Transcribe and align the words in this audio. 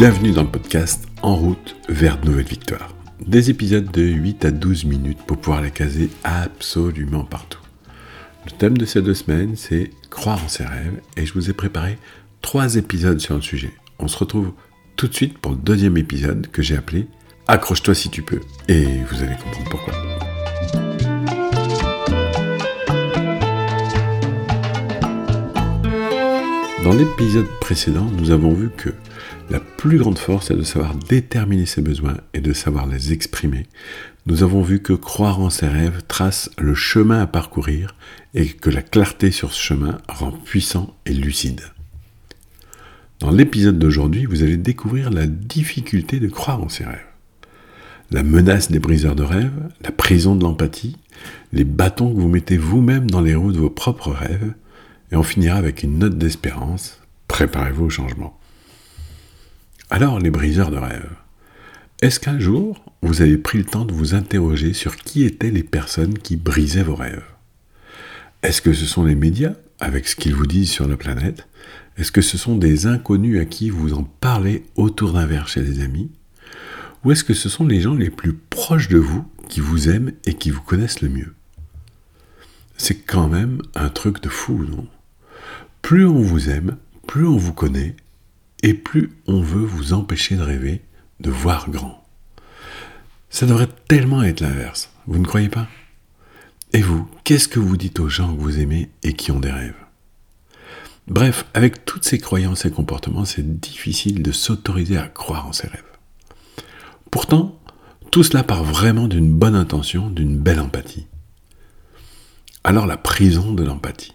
Bienvenue 0.00 0.30
dans 0.30 0.44
le 0.44 0.48
podcast 0.48 1.06
En 1.20 1.36
route 1.36 1.76
vers 1.90 2.18
de 2.18 2.30
nouvelles 2.30 2.46
victoires. 2.46 2.94
Des 3.20 3.50
épisodes 3.50 3.90
de 3.90 4.00
8 4.00 4.46
à 4.46 4.50
12 4.50 4.86
minutes 4.86 5.18
pour 5.26 5.36
pouvoir 5.36 5.60
les 5.60 5.70
caser 5.70 6.08
absolument 6.24 7.22
partout. 7.22 7.60
Le 8.46 8.50
thème 8.52 8.78
de 8.78 8.86
ces 8.86 9.02
deux 9.02 9.12
semaines, 9.12 9.56
c'est 9.56 9.90
croire 10.08 10.42
en 10.42 10.48
ses 10.48 10.64
rêves 10.64 11.02
et 11.18 11.26
je 11.26 11.34
vous 11.34 11.50
ai 11.50 11.52
préparé 11.52 11.98
trois 12.40 12.76
épisodes 12.76 13.20
sur 13.20 13.34
le 13.34 13.42
sujet. 13.42 13.74
On 13.98 14.08
se 14.08 14.16
retrouve 14.16 14.52
tout 14.96 15.06
de 15.06 15.12
suite 15.12 15.36
pour 15.36 15.52
le 15.52 15.58
deuxième 15.58 15.98
épisode 15.98 16.46
que 16.46 16.62
j'ai 16.62 16.78
appelé 16.78 17.06
Accroche-toi 17.46 17.94
si 17.94 18.08
tu 18.08 18.22
peux 18.22 18.40
et 18.68 18.86
vous 19.10 19.22
allez 19.22 19.36
comprendre 19.36 19.68
pourquoi. 19.68 19.92
Dans 26.84 26.94
l'épisode 26.94 27.48
précédent, 27.60 28.06
nous 28.16 28.30
avons 28.30 28.54
vu 28.54 28.70
que 28.74 28.88
la 28.88 28.94
plus 29.80 29.96
grande 29.96 30.18
force 30.18 30.50
est 30.50 30.56
de 30.56 30.62
savoir 30.62 30.94
déterminer 30.94 31.64
ses 31.64 31.80
besoins 31.80 32.18
et 32.34 32.42
de 32.42 32.52
savoir 32.52 32.86
les 32.86 33.14
exprimer. 33.14 33.64
Nous 34.26 34.42
avons 34.42 34.60
vu 34.60 34.82
que 34.82 34.92
croire 34.92 35.40
en 35.40 35.48
ses 35.48 35.68
rêves 35.68 36.02
trace 36.06 36.50
le 36.58 36.74
chemin 36.74 37.22
à 37.22 37.26
parcourir 37.26 37.94
et 38.34 38.48
que 38.48 38.68
la 38.68 38.82
clarté 38.82 39.30
sur 39.30 39.54
ce 39.54 39.62
chemin 39.62 39.96
rend 40.06 40.32
puissant 40.32 40.94
et 41.06 41.14
lucide. 41.14 41.62
Dans 43.20 43.30
l'épisode 43.30 43.78
d'aujourd'hui, 43.78 44.26
vous 44.26 44.42
allez 44.42 44.58
découvrir 44.58 45.08
la 45.08 45.26
difficulté 45.26 46.20
de 46.20 46.28
croire 46.28 46.62
en 46.62 46.68
ses 46.68 46.84
rêves. 46.84 47.08
La 48.10 48.22
menace 48.22 48.70
des 48.70 48.80
briseurs 48.80 49.16
de 49.16 49.22
rêves, 49.22 49.66
la 49.80 49.92
prison 49.92 50.36
de 50.36 50.42
l'empathie, 50.42 50.98
les 51.54 51.64
bâtons 51.64 52.12
que 52.12 52.20
vous 52.20 52.28
mettez 52.28 52.58
vous-même 52.58 53.10
dans 53.10 53.22
les 53.22 53.34
roues 53.34 53.52
de 53.52 53.58
vos 53.58 53.70
propres 53.70 54.10
rêves, 54.10 54.52
et 55.10 55.16
on 55.16 55.22
finira 55.22 55.56
avec 55.56 55.82
une 55.82 56.00
note 56.00 56.18
d'espérance. 56.18 57.00
Préparez-vous 57.28 57.86
au 57.86 57.90
changement. 57.90 58.39
Alors, 59.92 60.20
les 60.20 60.30
briseurs 60.30 60.70
de 60.70 60.76
rêves. 60.76 61.10
Est-ce 62.00 62.20
qu'un 62.20 62.38
jour, 62.38 62.84
vous 63.02 63.22
avez 63.22 63.36
pris 63.36 63.58
le 63.58 63.64
temps 63.64 63.84
de 63.84 63.92
vous 63.92 64.14
interroger 64.14 64.72
sur 64.72 64.94
qui 64.94 65.24
étaient 65.24 65.50
les 65.50 65.64
personnes 65.64 66.16
qui 66.16 66.36
brisaient 66.36 66.84
vos 66.84 66.94
rêves? 66.94 67.24
Est-ce 68.44 68.62
que 68.62 68.72
ce 68.72 68.86
sont 68.86 69.04
les 69.04 69.16
médias, 69.16 69.54
avec 69.80 70.06
ce 70.06 70.14
qu'ils 70.14 70.36
vous 70.36 70.46
disent 70.46 70.70
sur 70.70 70.86
la 70.86 70.96
planète? 70.96 71.48
Est-ce 71.96 72.12
que 72.12 72.20
ce 72.20 72.38
sont 72.38 72.56
des 72.56 72.86
inconnus 72.86 73.40
à 73.40 73.44
qui 73.44 73.68
vous 73.68 73.92
en 73.94 74.04
parlez 74.04 74.64
autour 74.76 75.12
d'un 75.12 75.26
verre 75.26 75.48
chez 75.48 75.60
des 75.60 75.80
amis? 75.82 76.12
Ou 77.04 77.10
est-ce 77.10 77.24
que 77.24 77.34
ce 77.34 77.48
sont 77.48 77.66
les 77.66 77.80
gens 77.80 77.94
les 77.94 78.10
plus 78.10 78.34
proches 78.34 78.88
de 78.88 78.98
vous 78.98 79.24
qui 79.48 79.58
vous 79.58 79.88
aiment 79.88 80.12
et 80.24 80.34
qui 80.34 80.50
vous 80.50 80.62
connaissent 80.62 81.02
le 81.02 81.08
mieux? 81.08 81.34
C'est 82.76 82.94
quand 82.94 83.28
même 83.28 83.60
un 83.74 83.88
truc 83.88 84.22
de 84.22 84.28
fou, 84.28 84.64
non? 84.64 84.86
Plus 85.82 86.06
on 86.06 86.22
vous 86.22 86.48
aime, 86.48 86.76
plus 87.08 87.26
on 87.26 87.36
vous 87.36 87.52
connaît, 87.52 87.96
et 88.62 88.74
plus 88.74 89.10
on 89.26 89.40
veut 89.40 89.64
vous 89.64 89.92
empêcher 89.92 90.36
de 90.36 90.42
rêver, 90.42 90.82
de 91.20 91.30
voir 91.30 91.70
grand. 91.70 92.04
Ça 93.30 93.46
devrait 93.46 93.68
tellement 93.88 94.22
être 94.22 94.40
l'inverse, 94.40 94.90
vous 95.06 95.18
ne 95.18 95.26
croyez 95.26 95.48
pas? 95.48 95.68
Et 96.72 96.82
vous, 96.82 97.08
qu'est-ce 97.24 97.48
que 97.48 97.60
vous 97.60 97.76
dites 97.76 98.00
aux 98.00 98.08
gens 98.08 98.34
que 98.34 98.40
vous 98.40 98.60
aimez 98.60 98.90
et 99.02 99.14
qui 99.14 99.32
ont 99.32 99.40
des 99.40 99.50
rêves? 99.50 99.74
Bref, 101.08 101.46
avec 101.54 101.84
toutes 101.84 102.04
ces 102.04 102.18
croyances 102.18 102.64
et 102.64 102.70
comportements, 102.70 103.24
c'est 103.24 103.60
difficile 103.60 104.22
de 104.22 104.30
s'autoriser 104.30 104.96
à 104.96 105.08
croire 105.08 105.46
en 105.46 105.52
ses 105.52 105.66
rêves. 105.66 105.82
Pourtant, 107.10 107.58
tout 108.12 108.22
cela 108.22 108.44
part 108.44 108.62
vraiment 108.62 109.08
d'une 109.08 109.32
bonne 109.32 109.56
intention, 109.56 110.10
d'une 110.10 110.38
belle 110.38 110.60
empathie. 110.60 111.06
Alors 112.62 112.86
la 112.86 112.96
prison 112.96 113.52
de 113.52 113.64
l'empathie. 113.64 114.14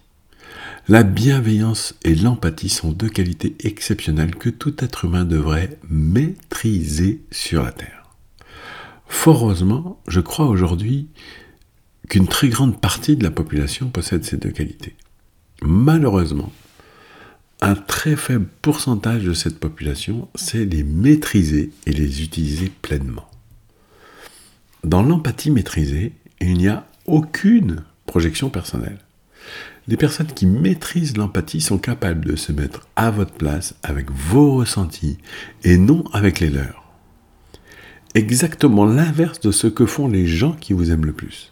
La 0.87 1.01
bienveillance 1.01 1.95
et 2.03 2.13
l'empathie 2.13 2.69
sont 2.69 2.91
deux 2.91 3.09
qualités 3.09 3.55
exceptionnelles 3.61 4.35
que 4.35 4.51
tout 4.51 4.83
être 4.83 5.05
humain 5.05 5.25
devrait 5.25 5.79
maîtriser 5.89 7.23
sur 7.31 7.63
la 7.63 7.71
Terre. 7.71 8.03
Fort 9.07 9.45
heureusement, 9.45 9.99
je 10.07 10.19
crois 10.19 10.45
aujourd'hui 10.45 11.07
qu'une 12.07 12.27
très 12.27 12.49
grande 12.49 12.79
partie 12.79 13.15
de 13.15 13.23
la 13.23 13.31
population 13.31 13.89
possède 13.89 14.25
ces 14.25 14.37
deux 14.37 14.51
qualités. 14.51 14.95
Malheureusement, 15.63 16.53
un 17.61 17.73
très 17.73 18.15
faible 18.15 18.47
pourcentage 18.61 19.23
de 19.23 19.33
cette 19.33 19.59
population 19.59 20.27
sait 20.35 20.65
les 20.65 20.83
maîtriser 20.83 21.71
et 21.87 21.93
les 21.93 22.21
utiliser 22.21 22.71
pleinement. 22.83 23.27
Dans 24.83 25.01
l'empathie 25.01 25.49
maîtrisée, 25.49 26.13
il 26.41 26.53
n'y 26.53 26.67
a 26.67 26.85
aucune 27.07 27.83
projection 28.05 28.51
personnelle. 28.51 28.99
Les 29.87 29.97
personnes 29.97 30.33
qui 30.33 30.47
maîtrisent 30.47 31.17
l'empathie 31.17 31.61
sont 31.61 31.77
capables 31.77 32.25
de 32.25 32.35
se 32.35 32.51
mettre 32.51 32.87
à 32.95 33.11
votre 33.11 33.33
place 33.33 33.75
avec 33.83 34.09
vos 34.09 34.55
ressentis 34.55 35.17
et 35.63 35.77
non 35.77 36.03
avec 36.11 36.39
les 36.39 36.49
leurs. 36.49 36.83
Exactement 38.15 38.85
l'inverse 38.85 39.39
de 39.41 39.51
ce 39.51 39.67
que 39.67 39.85
font 39.85 40.07
les 40.07 40.25
gens 40.25 40.53
qui 40.53 40.73
vous 40.73 40.91
aiment 40.91 41.05
le 41.05 41.13
plus. 41.13 41.51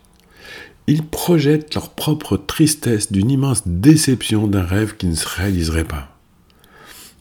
Ils 0.88 1.06
projettent 1.06 1.76
leur 1.76 1.92
propre 1.92 2.38
tristesse 2.38 3.12
d'une 3.12 3.30
immense 3.30 3.68
déception 3.68 4.48
d'un 4.48 4.64
rêve 4.64 4.96
qui 4.98 5.08
ne 5.08 5.16
se 5.16 5.28
réaliserait 5.28 5.86
pas. 5.86 6.18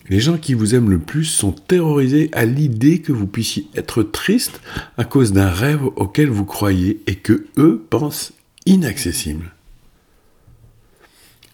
Les 0.08 0.20
gens 0.20 0.36
qui 0.36 0.54
vous 0.54 0.74
aiment 0.74 0.90
le 0.90 0.98
plus 0.98 1.24
sont 1.24 1.52
terrorisés 1.52 2.28
à 2.32 2.44
l'idée 2.44 3.00
que 3.00 3.12
vous 3.12 3.26
puissiez 3.26 3.66
être 3.74 4.02
triste 4.02 4.60
à 4.96 5.04
cause 5.04 5.32
d'un 5.32 5.50
rêve 5.50 5.84
auquel 5.96 6.28
vous 6.28 6.44
croyez 6.44 7.00
et 7.06 7.16
que 7.16 7.46
eux 7.56 7.84
pensent 7.88 8.32
inaccessible. 8.66 9.52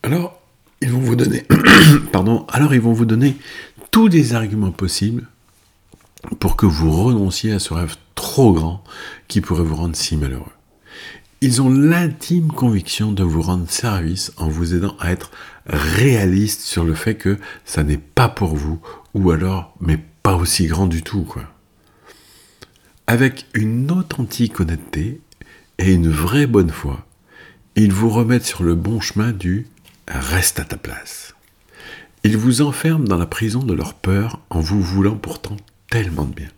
Alors, 0.09 0.41
ils 0.81 0.91
vont 0.91 1.01
vous 1.01 1.17
donner, 1.17 1.43
pardon, 2.13 2.47
alors 2.49 2.73
ils 2.73 2.81
vont 2.81 2.95
vous 2.95 3.05
donner 3.05 3.37
tous 3.91 4.09
les 4.09 4.33
arguments 4.33 4.71
possibles 4.71 5.27
pour 6.41 6.57
que 6.57 6.65
vous 6.65 6.91
renonciez 6.91 7.53
à 7.53 7.59
ce 7.59 7.75
rêve 7.75 7.97
trop 8.15 8.55
grand 8.55 8.83
qui 9.29 9.43
pourrait 9.43 9.65
vous 9.65 9.77
rendre 9.77 9.95
si 9.95 10.17
malheureux. 10.17 10.47
Ils 11.43 11.61
ont 11.61 11.69
l'intime 11.69 12.51
conviction 12.51 13.13
de 13.13 13.23
vous 13.23 13.43
rendre 13.43 13.71
service 13.71 14.33
en 14.39 14.49
vous 14.49 14.75
aidant 14.75 14.97
à 14.99 15.13
être 15.13 15.31
réaliste 15.67 16.63
sur 16.63 16.85
le 16.85 16.95
fait 16.95 17.17
que 17.17 17.37
ça 17.67 17.83
n'est 17.83 17.99
pas 17.99 18.31
pour 18.31 18.57
vous, 18.57 18.81
ou 19.13 19.31
alors, 19.31 19.77
mais 19.83 19.99
pas 20.23 20.37
aussi 20.37 20.69
grand 20.69 20.87
du 20.87 21.03
tout, 21.03 21.25
quoi. 21.25 21.43
Avec 23.07 23.45
une 23.53 23.91
authentique 23.91 24.59
honnêteté 24.59 25.21
et 25.77 25.93
une 25.93 26.11
vraie 26.11 26.47
bonne 26.47 26.71
foi, 26.71 27.05
ils 27.77 27.93
vous 27.93 28.09
remettent 28.09 28.47
sur 28.47 28.63
le 28.63 28.75
bon 28.75 29.01
chemin 29.01 29.33
du 29.33 29.67
reste 30.09 30.61
à 30.61 30.65
ta 30.65 30.77
place. 30.77 31.35
Ils 32.25 32.37
vous 32.37 32.63
enferment 32.63 33.05
dans 33.05 33.19
la 33.19 33.27
prison 33.27 33.63
de 33.63 33.75
leur 33.75 33.95
peur 33.95 34.41
en 34.51 34.61
vous 34.61 34.83
voulant 34.83 35.17
pourtant 35.17 35.57
tellement 35.91 36.25
de 36.25 36.35
bien. 36.35 36.49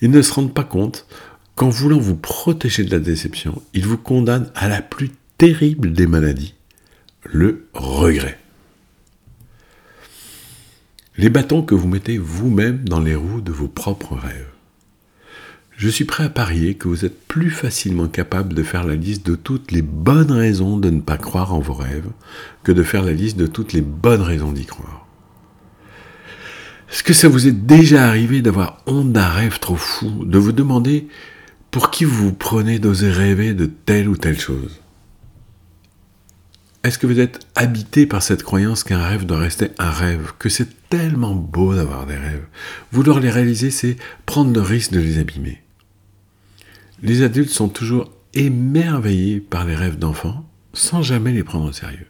Ils 0.00 0.10
ne 0.10 0.22
se 0.22 0.32
rendent 0.32 0.54
pas 0.54 0.64
compte 0.64 1.06
qu'en 1.54 1.68
voulant 1.68 1.98
vous 1.98 2.16
protéger 2.16 2.84
de 2.84 2.90
la 2.90 3.00
déception, 3.00 3.62
ils 3.74 3.86
vous 3.86 3.98
condamnent 3.98 4.50
à 4.54 4.68
la 4.68 4.80
plus 4.80 5.10
terrible 5.38 5.92
des 5.92 6.06
maladies, 6.06 6.54
le 7.24 7.66
regret. 7.74 8.38
Les 11.16 11.30
bâtons 11.30 11.62
que 11.62 11.74
vous 11.74 11.88
mettez 11.88 12.16
vous-même 12.16 12.84
dans 12.84 13.00
les 13.00 13.16
roues 13.16 13.40
de 13.40 13.50
vos 13.50 13.66
propres 13.66 14.14
rêves. 14.14 14.46
Je 15.78 15.88
suis 15.88 16.04
prêt 16.04 16.24
à 16.24 16.28
parier 16.28 16.74
que 16.74 16.88
vous 16.88 17.04
êtes 17.04 17.28
plus 17.28 17.52
facilement 17.52 18.08
capable 18.08 18.52
de 18.52 18.64
faire 18.64 18.82
la 18.82 18.96
liste 18.96 19.24
de 19.24 19.36
toutes 19.36 19.70
les 19.70 19.80
bonnes 19.80 20.32
raisons 20.32 20.76
de 20.76 20.90
ne 20.90 21.00
pas 21.00 21.18
croire 21.18 21.54
en 21.54 21.60
vos 21.60 21.72
rêves 21.72 22.10
que 22.64 22.72
de 22.72 22.82
faire 22.82 23.04
la 23.04 23.12
liste 23.12 23.36
de 23.36 23.46
toutes 23.46 23.72
les 23.72 23.80
bonnes 23.80 24.22
raisons 24.22 24.50
d'y 24.50 24.66
croire. 24.66 25.06
Est-ce 26.90 27.04
que 27.04 27.12
ça 27.12 27.28
vous 27.28 27.46
est 27.46 27.52
déjà 27.52 28.08
arrivé 28.08 28.42
d'avoir 28.42 28.82
honte 28.86 29.12
d'un 29.12 29.28
rêve 29.28 29.60
trop 29.60 29.76
fou, 29.76 30.24
de 30.24 30.36
vous 30.36 30.50
demander 30.50 31.06
pour 31.70 31.92
qui 31.92 32.04
vous 32.04 32.24
vous 32.24 32.32
prenez 32.32 32.80
d'oser 32.80 33.12
rêver 33.12 33.54
de 33.54 33.66
telle 33.66 34.08
ou 34.08 34.16
telle 34.16 34.40
chose? 34.40 34.80
Est-ce 36.82 36.98
que 36.98 37.06
vous 37.06 37.20
êtes 37.20 37.38
habité 37.54 38.04
par 38.04 38.24
cette 38.24 38.42
croyance 38.42 38.82
qu'un 38.82 39.04
rêve 39.04 39.26
doit 39.26 39.38
rester 39.38 39.68
un 39.78 39.92
rêve, 39.92 40.32
que 40.40 40.48
c'est 40.48 40.88
tellement 40.88 41.36
beau 41.36 41.76
d'avoir 41.76 42.04
des 42.04 42.16
rêves? 42.16 42.46
Vouloir 42.90 43.20
les 43.20 43.30
réaliser, 43.30 43.70
c'est 43.70 43.96
prendre 44.26 44.52
le 44.52 44.60
risque 44.60 44.90
de 44.90 44.98
les 44.98 45.20
abîmer. 45.20 45.62
Les 47.02 47.22
adultes 47.22 47.50
sont 47.50 47.68
toujours 47.68 48.10
émerveillés 48.34 49.40
par 49.40 49.64
les 49.64 49.76
rêves 49.76 49.98
d'enfants 49.98 50.44
sans 50.72 51.02
jamais 51.02 51.32
les 51.32 51.44
prendre 51.44 51.68
au 51.68 51.72
sérieux. 51.72 52.06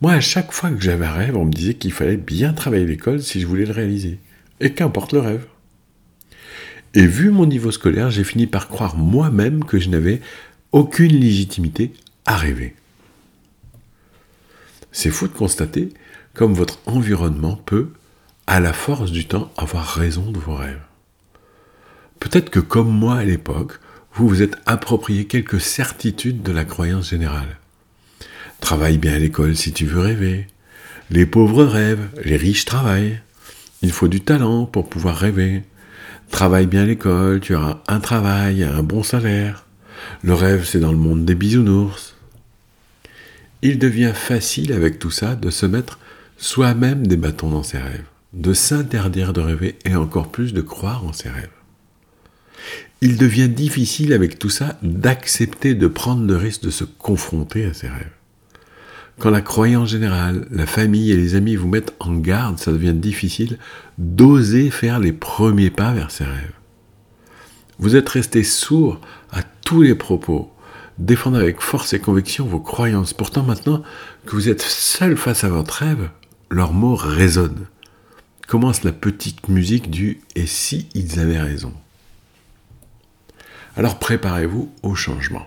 Moi, 0.00 0.12
à 0.12 0.20
chaque 0.20 0.52
fois 0.52 0.70
que 0.70 0.80
j'avais 0.80 1.06
un 1.06 1.12
rêve, 1.12 1.36
on 1.36 1.44
me 1.44 1.52
disait 1.52 1.74
qu'il 1.74 1.92
fallait 1.92 2.16
bien 2.16 2.52
travailler 2.52 2.86
l'école 2.86 3.22
si 3.22 3.40
je 3.40 3.46
voulais 3.46 3.66
le 3.66 3.72
réaliser. 3.72 4.18
Et 4.60 4.72
qu'importe 4.72 5.12
le 5.12 5.20
rêve. 5.20 5.46
Et 6.94 7.06
vu 7.06 7.30
mon 7.30 7.46
niveau 7.46 7.70
scolaire, 7.70 8.10
j'ai 8.10 8.24
fini 8.24 8.46
par 8.46 8.68
croire 8.68 8.96
moi-même 8.96 9.64
que 9.64 9.78
je 9.78 9.90
n'avais 9.90 10.20
aucune 10.72 11.12
légitimité 11.12 11.92
à 12.26 12.36
rêver. 12.36 12.74
C'est 14.90 15.10
fou 15.10 15.28
de 15.28 15.32
constater 15.32 15.90
comme 16.34 16.54
votre 16.54 16.78
environnement 16.86 17.56
peut, 17.56 17.90
à 18.46 18.60
la 18.60 18.72
force 18.72 19.10
du 19.10 19.26
temps, 19.26 19.52
avoir 19.56 19.84
raison 19.86 20.30
de 20.30 20.38
vos 20.38 20.54
rêves. 20.54 20.80
Peut-être 22.20 22.50
que 22.50 22.60
comme 22.60 22.90
moi 22.90 23.16
à 23.16 23.24
l'époque, 23.24 23.80
vous 24.18 24.26
vous 24.26 24.42
êtes 24.42 24.56
approprié 24.66 25.26
quelques 25.26 25.60
certitudes 25.60 26.42
de 26.42 26.50
la 26.50 26.64
croyance 26.64 27.10
générale. 27.10 27.56
Travaille 28.58 28.98
bien 28.98 29.14
à 29.14 29.18
l'école 29.20 29.54
si 29.54 29.72
tu 29.72 29.86
veux 29.86 30.00
rêver. 30.00 30.48
Les 31.12 31.24
pauvres 31.24 31.64
rêvent, 31.64 32.08
les 32.24 32.36
riches 32.36 32.64
travaillent. 32.64 33.20
Il 33.80 33.92
faut 33.92 34.08
du 34.08 34.20
talent 34.20 34.66
pour 34.66 34.88
pouvoir 34.88 35.16
rêver. 35.16 35.62
Travaille 36.32 36.66
bien 36.66 36.82
à 36.82 36.86
l'école, 36.86 37.38
tu 37.38 37.54
auras 37.54 37.80
un 37.86 38.00
travail, 38.00 38.64
un 38.64 38.82
bon 38.82 39.04
salaire. 39.04 39.66
Le 40.24 40.34
rêve, 40.34 40.64
c'est 40.64 40.80
dans 40.80 40.90
le 40.90 40.98
monde 40.98 41.24
des 41.24 41.36
bisounours. 41.36 42.16
Il 43.62 43.78
devient 43.78 44.12
facile 44.12 44.72
avec 44.72 44.98
tout 44.98 45.12
ça 45.12 45.36
de 45.36 45.50
se 45.50 45.64
mettre 45.64 46.00
soi-même 46.38 47.06
des 47.06 47.16
bâtons 47.16 47.50
dans 47.50 47.62
ses 47.62 47.78
rêves, 47.78 48.06
de 48.32 48.52
s'interdire 48.52 49.32
de 49.32 49.42
rêver 49.42 49.78
et 49.84 49.94
encore 49.94 50.32
plus 50.32 50.52
de 50.52 50.60
croire 50.60 51.04
en 51.04 51.12
ses 51.12 51.28
rêves. 51.28 51.57
Il 53.00 53.16
devient 53.16 53.48
difficile 53.48 54.12
avec 54.12 54.38
tout 54.38 54.50
ça 54.50 54.78
d'accepter 54.82 55.74
de 55.74 55.86
prendre 55.86 56.26
le 56.26 56.36
risque 56.36 56.62
de 56.62 56.70
se 56.70 56.84
confronter 56.84 57.64
à 57.64 57.74
ses 57.74 57.88
rêves. 57.88 58.10
Quand 59.18 59.30
la 59.30 59.40
croyance 59.40 59.90
générale, 59.90 60.46
la 60.50 60.66
famille 60.66 61.10
et 61.10 61.16
les 61.16 61.34
amis 61.34 61.56
vous 61.56 61.68
mettent 61.68 61.94
en 61.98 62.14
garde, 62.14 62.58
ça 62.58 62.70
devient 62.70 62.94
difficile 62.94 63.58
d'oser 63.98 64.70
faire 64.70 65.00
les 65.00 65.12
premiers 65.12 65.70
pas 65.70 65.92
vers 65.92 66.10
ses 66.10 66.24
rêves. 66.24 66.52
Vous 67.80 67.96
êtes 67.96 68.08
resté 68.08 68.42
sourd 68.44 69.00
à 69.32 69.42
tous 69.42 69.82
les 69.82 69.94
propos, 69.94 70.52
défendant 70.98 71.38
avec 71.38 71.60
force 71.60 71.92
et 71.92 72.00
conviction 72.00 72.46
vos 72.46 72.60
croyances. 72.60 73.12
Pourtant, 73.12 73.42
maintenant 73.42 73.82
que 74.26 74.36
vous 74.36 74.48
êtes 74.48 74.62
seul 74.62 75.16
face 75.16 75.44
à 75.44 75.48
votre 75.48 75.74
rêve, 75.74 76.10
leurs 76.50 76.72
mots 76.72 76.96
résonnent. 76.96 77.66
Commence 78.46 78.82
la 78.82 78.92
petite 78.92 79.48
musique 79.48 79.90
du 79.90 80.20
Et 80.34 80.46
si 80.46 80.88
ils 80.94 81.20
avaient 81.20 81.40
raison 81.40 81.72
Alors 83.78 84.00
préparez-vous 84.00 84.72
au 84.82 84.96
changement. 84.96 85.46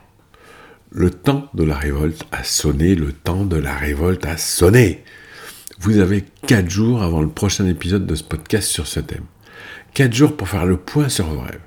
Le 0.90 1.10
temps 1.10 1.50
de 1.54 1.66
la 1.66 1.76
révolte 1.76 2.24
a 2.32 2.46
sonné, 2.46 2.96
le 2.96 3.12
temps 3.12 3.44
de 3.44 3.58
la 3.58 3.76
révolte 3.76 4.26
a 4.26 4.38
sonné. 4.38 5.04
Vous 5.82 5.98
avez 5.98 6.24
4 6.48 6.70
jours 6.70 7.04
avant 7.04 7.22
le 7.22 7.28
prochain 7.28 7.68
épisode 7.68 8.06
de 8.06 8.16
ce 8.16 8.24
podcast 8.24 8.70
sur 8.70 8.88
ce 8.88 9.02
thème. 9.02 9.26
4 9.96 10.14
jours 10.14 10.38
pour 10.38 10.48
faire 10.48 10.66
le 10.66 10.78
point 10.78 11.10
sur 11.10 11.26
vos 11.26 11.42
rêves. 11.42 11.60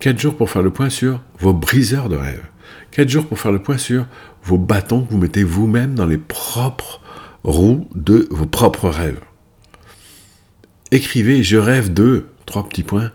4 0.00 0.18
jours 0.18 0.36
pour 0.36 0.50
faire 0.50 0.60
le 0.60 0.70
point 0.70 0.90
sur 0.90 1.22
vos 1.38 1.54
briseurs 1.54 2.10
de 2.10 2.16
rêves. 2.16 2.44
4 2.90 3.08
jours 3.08 3.26
pour 3.26 3.38
faire 3.38 3.52
le 3.52 3.62
point 3.62 3.78
sur 3.78 4.06
vos 4.44 4.58
bâtons 4.58 5.06
que 5.06 5.12
vous 5.12 5.18
mettez 5.18 5.44
vous-même 5.44 5.94
dans 5.94 6.04
les 6.04 6.18
propres 6.18 7.00
roues 7.42 7.88
de 7.94 8.28
vos 8.30 8.44
propres 8.44 8.90
rêves. 8.90 9.20
Écrivez 10.90 11.42
Je 11.42 11.56
rêve 11.56 11.90
de, 11.90 12.26
trois 12.44 12.68
petits 12.68 12.82
points, 12.82 13.12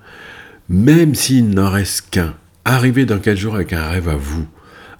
même 0.67 1.13
s'il 1.13 1.49
n'en 1.49 1.69
reste 1.69 2.09
qu'un. 2.09 2.33
Arrivez 2.69 3.05
dans 3.05 3.19
4 3.19 3.37
jours 3.37 3.55
avec 3.55 3.71
un 3.71 3.87
rêve 3.87 4.09
à 4.09 4.17
vous 4.17 4.45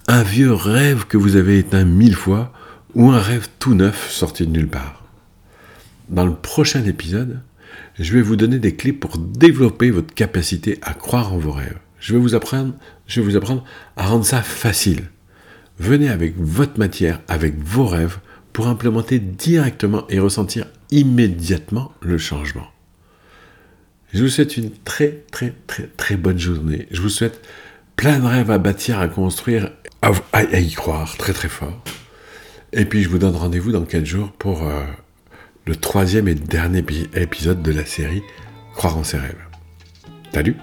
un 0.07 0.23
vieux 0.23 0.53
rêve 0.53 1.05
que 1.05 1.17
vous 1.17 1.35
avez 1.35 1.59
éteint 1.59 1.83
mille 1.83 2.15
fois 2.15 2.53
ou 2.95 3.09
un 3.09 3.19
rêve 3.19 3.49
tout 3.59 3.75
neuf 3.75 4.09
sorti 4.09 4.47
de 4.47 4.51
nulle 4.53 4.69
part. 4.69 5.03
Dans 6.07 6.25
le 6.25 6.33
prochain 6.33 6.85
épisode, 6.85 7.41
je 7.99 8.13
vais 8.13 8.21
vous 8.21 8.37
donner 8.37 8.59
des 8.59 8.77
clés 8.77 8.93
pour 8.93 9.17
développer 9.17 9.91
votre 9.91 10.13
capacité 10.13 10.79
à 10.81 10.93
croire 10.93 11.33
en 11.33 11.39
vos 11.39 11.51
rêves. 11.51 11.77
Je 11.99 12.13
vais 12.13 12.19
vous 12.19 12.35
apprendre, 12.35 12.73
je 13.05 13.19
vais 13.19 13.27
vous 13.27 13.35
apprendre 13.35 13.65
à 13.97 14.07
rendre 14.07 14.23
ça 14.23 14.41
facile. 14.41 15.09
Venez 15.77 16.07
avec 16.07 16.35
votre 16.37 16.79
matière, 16.79 17.19
avec 17.27 17.61
vos 17.61 17.85
rêves, 17.85 18.19
pour 18.53 18.67
implémenter 18.67 19.19
directement 19.19 20.05
et 20.07 20.19
ressentir 20.19 20.67
immédiatement 20.89 21.91
le 21.99 22.17
changement. 22.17 22.67
Je 24.13 24.23
vous 24.23 24.29
souhaite 24.29 24.57
une 24.57 24.71
très 24.71 25.23
très 25.31 25.53
très 25.67 25.87
très 25.87 26.15
bonne 26.15 26.39
journée. 26.39 26.87
Je 26.91 27.01
vous 27.01 27.09
souhaite 27.09 27.41
plein 27.95 28.19
de 28.19 28.25
rêves 28.25 28.51
à 28.51 28.57
bâtir, 28.57 28.99
à 28.99 29.07
construire 29.07 29.71
à, 30.01 30.43
y 30.43 30.71
croire 30.71 31.17
très 31.17 31.33
très 31.33 31.49
fort. 31.49 31.83
Et 32.71 32.85
puis 32.85 33.03
je 33.03 33.09
vous 33.09 33.17
donne 33.17 33.35
rendez-vous 33.35 33.71
dans 33.71 33.83
4 33.83 34.05
jours 34.05 34.31
pour 34.31 34.67
euh, 34.67 34.83
le 35.65 35.75
troisième 35.75 36.27
et 36.27 36.35
dernier 36.35 36.83
épisode 37.15 37.61
de 37.61 37.71
la 37.71 37.85
série 37.85 38.23
Croire 38.75 38.97
en 38.97 39.03
ses 39.03 39.17
rêves. 39.17 39.43
Salut 40.33 40.55